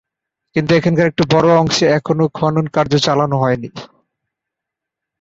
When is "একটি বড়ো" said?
1.09-1.51